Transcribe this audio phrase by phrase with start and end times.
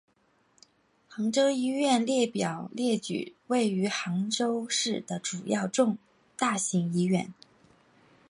[1.07, 5.69] 杭州医院列表列举位于杭州市的主要
[6.35, 7.31] 大型医院。